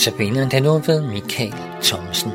[0.00, 2.30] Notabene den nu ved Michael Thomsen.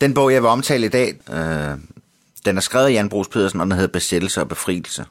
[0.00, 1.78] Den bog, jeg vil omtale i dag, øh,
[2.44, 5.06] den er skrevet af Jan Brugs Pedersen, og den hedder Besættelse og Befrielse.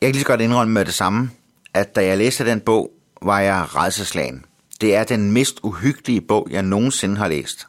[0.00, 1.30] Jeg kan lige så godt indrømme med det samme,
[1.74, 2.90] at da jeg læste den bog,
[3.22, 4.44] var jeg redselslagen.
[4.82, 7.66] Det er den mest uhyggelige bog, jeg nogensinde har læst.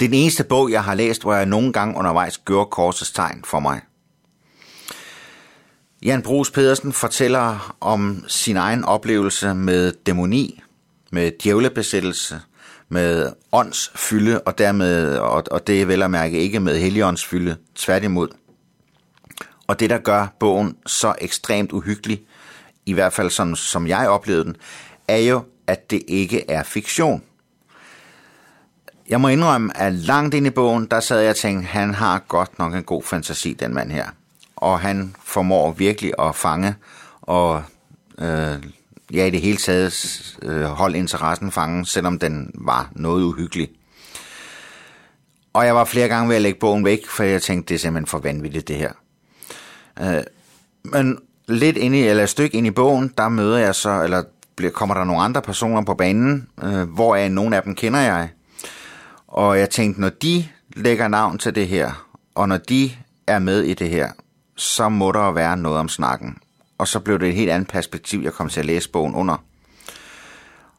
[0.00, 3.12] Det er den eneste bog, jeg har læst, hvor jeg nogle gange undervejs gjorde korsets
[3.12, 3.80] tegn for mig.
[6.02, 10.62] Jan Brugs Pedersen fortæller om sin egen oplevelse med dæmoni,
[11.10, 12.40] med djævlebesættelse,
[12.88, 18.28] med åndsfylde, og dermed, og, og det er vel at mærke ikke med heligåndsfylde, tværtimod.
[19.66, 22.22] Og det, der gør bogen så ekstremt uhyggelig,
[22.86, 24.56] i hvert fald som, som jeg oplevede den,
[25.08, 27.22] er jo, at det ikke er fiktion.
[29.08, 32.18] Jeg må indrømme, at langt ind i bogen, der sad jeg og tænkte, han har
[32.18, 34.06] godt nok en god fantasi, den mand her.
[34.56, 36.74] Og han formår virkelig at fange
[37.22, 37.62] og
[38.18, 38.62] øh,
[39.12, 43.68] ja, i det hele taget øh, holde interessen fange, selvom den var noget uhyggelig.
[45.52, 47.78] Og jeg var flere gange ved at lægge bogen væk, for jeg tænkte, det er
[47.78, 48.92] simpelthen for vanvittigt, det her.
[50.00, 50.22] Øh,
[50.84, 54.22] men lidt ind i, eller et stykke ind i bogen, der møder jeg så, eller
[54.72, 58.28] kommer der nogle andre personer på banen, øh, hvor er nogle af dem kender jeg.
[59.26, 62.90] Og jeg tænkte, når de lægger navn til det her, og når de
[63.26, 64.12] er med i det her,
[64.56, 66.38] så må der være noget om snakken.
[66.78, 69.36] Og så blev det et helt andet perspektiv, jeg kom til at læse bogen under.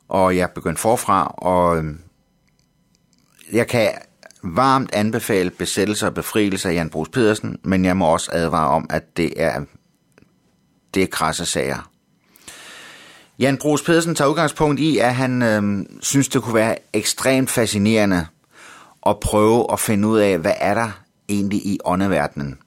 [0.10, 2.00] Og jeg begyndte forfra, og øhm,
[3.52, 3.92] jeg kan
[4.44, 8.88] varmt anbefale besættelse og befrielse af Jan Brugs Pedersen, men jeg må også advare om,
[8.90, 9.64] at det er,
[10.94, 11.93] det er krasse sager.
[13.40, 18.28] Jan Brugs Pedersen tager udgangspunkt i, at han øh, synes, det kunne være ekstremt fascinerende
[19.06, 20.92] at prøve at finde ud af, hvad er der
[21.30, 22.58] egentlig i åndeverdenen.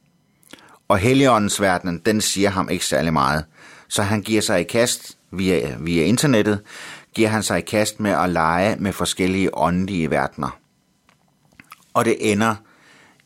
[0.88, 3.44] Og Helligåndens verden, den siger ham ikke særlig meget.
[3.88, 6.60] Så han giver sig i kast via, via internettet,
[7.14, 10.58] giver han sig i kast med at lege med forskellige åndelige verdener.
[11.94, 12.54] Og det ender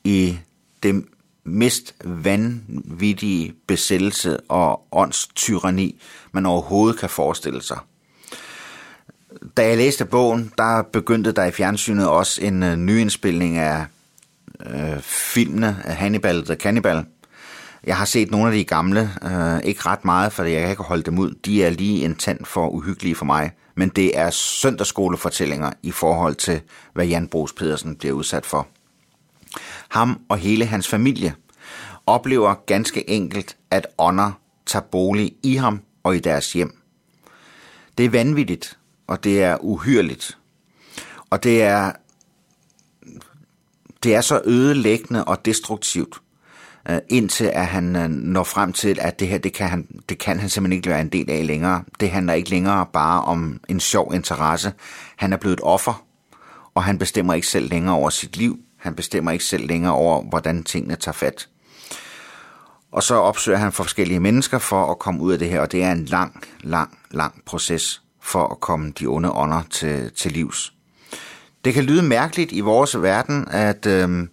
[0.04, 0.38] i
[0.82, 1.04] det
[1.44, 6.00] mest vanvittige besættelse og åndstyrani,
[6.32, 7.78] man overhovedet kan forestille sig.
[9.56, 13.84] Da jeg læste bogen, der begyndte der i fjernsynet også en uh, nyindspilning af
[14.66, 17.04] øh, filmene af Hannibal the Cannibal.
[17.84, 20.82] Jeg har set nogle af de gamle, øh, ikke ret meget, for jeg kan ikke
[20.82, 21.34] holde dem ud.
[21.44, 23.50] De er lige en tand for uhyggelige for mig.
[23.74, 26.60] Men det er søndagsskolefortællinger i forhold til,
[26.94, 28.68] hvad Jan Brugs Pedersen bliver udsat for.
[29.90, 31.34] Ham og hele hans familie
[32.06, 34.32] oplever ganske enkelt, at ånder
[34.66, 36.82] tager bolig i ham og i deres hjem.
[37.98, 40.38] Det er vanvittigt, og det er uhyrligt.
[41.30, 41.92] Og det er,
[44.02, 46.20] det er så ødelæggende og destruktivt,
[46.90, 50.18] øh, indtil at han øh, når frem til, at det her, det kan, han, det
[50.18, 51.84] kan han simpelthen ikke være en del af længere.
[52.00, 54.72] Det handler ikke længere bare om en sjov interesse.
[55.16, 56.04] Han er blevet et offer,
[56.74, 58.58] og han bestemmer ikke selv længere over sit liv.
[58.80, 61.48] Han bestemmer ikke selv længere over, hvordan tingene tager fat.
[62.92, 65.82] Og så opsøger han forskellige mennesker for at komme ud af det her, og det
[65.82, 70.72] er en lang, lang, lang proces for at komme de onde ånder til, til livs.
[71.64, 74.28] Det kan lyde mærkeligt i vores verden, at, øh,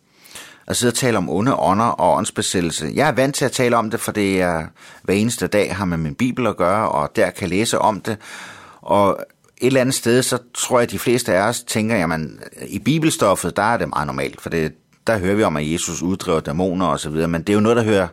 [0.68, 2.91] at sidde og tale om onde ånder og åndsbesættelse.
[2.94, 4.68] Jeg er vant til at tale om det, for det er
[5.03, 8.18] hver eneste dag har med min bibel at gøre, og der kan læse om det.
[8.81, 9.19] Og
[9.62, 12.79] et eller andet sted, så tror jeg, at de fleste af os tænker, jamen, i
[12.79, 14.73] bibelstoffet, der er det meget normalt, for det,
[15.07, 17.59] der hører vi om, at Jesus uddriver dæmoner og så videre, men det er jo
[17.59, 18.07] noget, der hører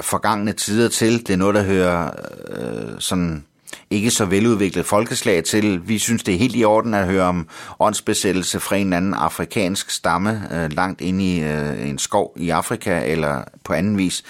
[0.00, 1.26] forgangne tider til.
[1.26, 2.10] Det er noget, der hører
[2.48, 3.44] øh, sådan
[3.90, 5.88] ikke så veludviklet folkeslag til.
[5.88, 7.48] Vi synes, det er helt i orden at høre om
[7.80, 13.04] åndsbesættelse fra en anden afrikansk stamme øh, langt inde i øh, en skov i Afrika
[13.04, 14.24] eller på anden vis.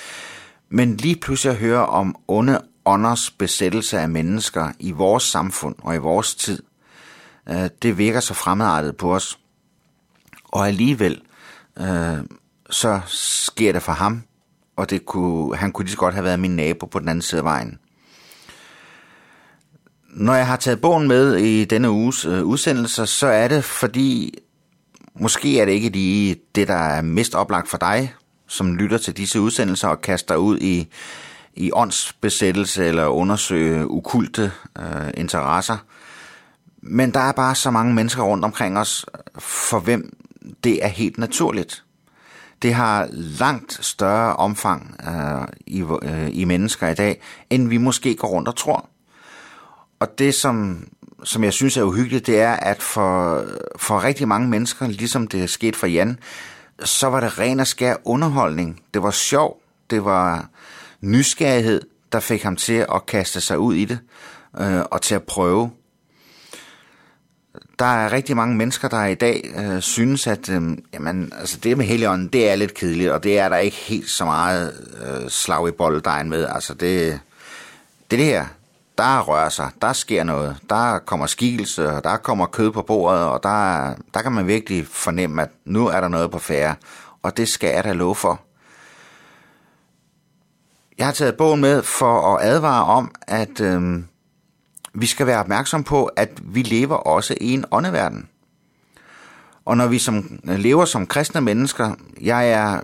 [0.69, 5.95] Men lige pludselig at høre om onde ånders besættelse af mennesker i vores samfund og
[5.95, 6.63] i vores tid,
[7.49, 9.39] øh, det virker så fremmedartet på os.
[10.45, 11.23] Og alligevel,
[11.79, 12.19] øh,
[12.71, 14.23] så sker det for ham,
[14.77, 17.23] og det kunne, han kunne lige så godt have været min nabo på den anden
[17.23, 17.79] side af vejen.
[20.09, 24.39] Når jeg har taget bogen med i denne uges øh, udsendelser, så er det fordi,
[25.15, 28.15] måske er det ikke lige det, der er mest oplagt for dig,
[28.47, 30.89] som lytter til disse udsendelser og kaster ud i,
[31.55, 35.77] i åndsbesættelse eller undersøge ukulte øh, interesser.
[36.83, 39.07] Men der er bare så mange mennesker rundt omkring os,
[39.39, 40.17] for hvem
[40.65, 41.85] det er helt naturligt.
[42.63, 48.15] Det har langt større omfang øh, i, øh, i mennesker i dag, end vi måske
[48.15, 48.89] går rundt og tror.
[50.01, 50.87] Og det, som,
[51.25, 53.45] som jeg synes er uhyggeligt, det er, at for,
[53.77, 56.19] for rigtig mange mennesker, ligesom det er sket for Jan,
[56.85, 58.81] så var det ren og skær underholdning.
[58.95, 59.61] Det var sjov,
[59.91, 60.49] det var
[61.01, 61.81] nysgerrighed,
[62.13, 63.99] der fik ham til at kaste sig ud i det
[64.61, 65.71] øh, og til at prøve.
[67.79, 70.63] Der er rigtig mange mennesker, der i dag øh, synes, at øh,
[70.93, 74.11] jamen, altså det med Helligånden, det er lidt kedeligt, og det er der ikke helt
[74.11, 76.47] så meget øh, slag i bolddejen med.
[76.47, 77.21] Altså det,
[78.11, 78.47] det, det her,
[78.99, 83.43] der rører sig, der sker noget, der kommer skikkelse, der kommer kød på bordet, og
[83.43, 86.75] der, der kan man virkelig fornemme, at nu er der noget på færre,
[87.23, 88.41] og det skal jeg da love for.
[91.01, 94.03] Jeg har taget bogen med for at advare om, at øh,
[94.95, 98.29] vi skal være opmærksom på, at vi lever også i en åndeverden.
[99.65, 102.81] Og når vi som øh, lever som kristne mennesker, jeg er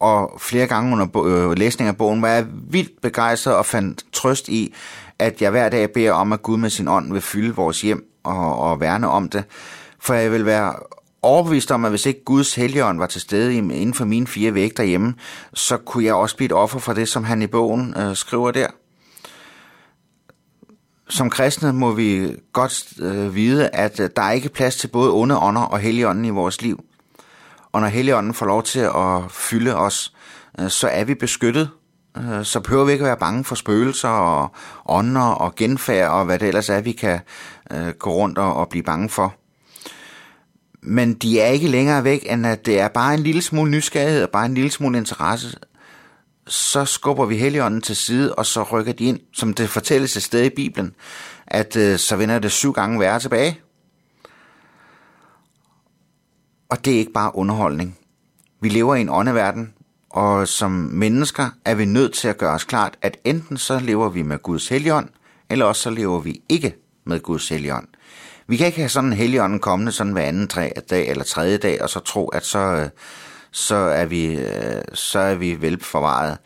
[0.00, 4.48] og flere gange under øh, læsning af bogen var jeg vildt begejstret og fandt trøst
[4.48, 4.74] i,
[5.18, 8.04] at jeg hver dag beder om, at Gud med sin ånd vil fylde vores hjem
[8.24, 9.44] og, og værne om det.
[9.98, 10.74] For jeg vil være
[11.22, 14.76] overbevist om, at hvis ikke Guds helligånd var til stede inden for mine fire vægge
[14.76, 15.14] derhjemme,
[15.54, 18.50] så kunne jeg også blive et offer for det, som han i bogen øh, skriver
[18.50, 18.66] der.
[21.08, 25.12] Som kristne må vi godt øh, vide, at øh, der er ikke plads til både
[25.12, 26.84] onde ånder og helligånden i vores liv.
[27.72, 30.12] Og når helligånden får lov til at fylde os,
[30.60, 31.70] øh, så er vi beskyttet.
[32.16, 34.50] Øh, så behøver vi ikke at være bange for spøgelser og
[34.86, 37.20] ånder og genfærd og hvad det ellers er, vi kan
[37.70, 39.34] øh, gå rundt og blive bange for
[40.82, 44.22] men de er ikke længere væk, end at det er bare en lille smule nysgerrighed
[44.22, 45.58] og bare en lille smule interesse.
[46.46, 50.22] Så skubber vi Helligånden til side, og så rykker de ind, som det fortælles et
[50.22, 50.94] sted i Bibelen,
[51.46, 53.60] at øh, så vender det syv gange værre tilbage.
[56.68, 57.98] Og det er ikke bare underholdning.
[58.60, 59.74] Vi lever i en åndeverden,
[60.10, 64.08] og som mennesker er vi nødt til at gøre os klart, at enten så lever
[64.08, 65.08] vi med Guds helligånd,
[65.50, 66.74] eller også så lever vi ikke
[67.04, 67.88] med Guds helligånd.
[68.52, 71.56] Vi kan ikke have sådan en helligånden kommende sådan hver anden tre dag eller tredje
[71.56, 72.88] dag, og så tro, at så, øh,
[73.50, 76.38] så, er, vi, øh, så er vi velforvaret.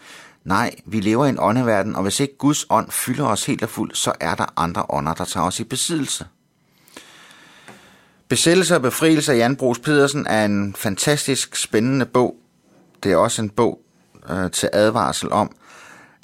[0.45, 3.69] Nej, vi lever i en åndeverden, og hvis ikke Guds ånd fylder os helt og
[3.69, 6.27] fuldt, så er der andre ånder, der tager os i besiddelse.
[8.29, 12.37] Besættelse og befrielse af Jan Brugs Pedersen er en fantastisk spændende bog.
[13.03, 13.81] Det er også en bog
[14.31, 15.51] øh, til advarsel om,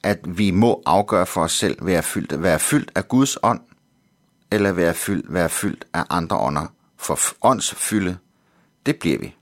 [0.02, 3.60] at vi må afgøre for os selv, være fyldt, være fyldt af Guds ånd,
[4.52, 6.66] eller være fyldt, være fyldt af andre ånder.
[6.98, 8.18] For åndsfylde,
[8.86, 9.36] det bliver vi.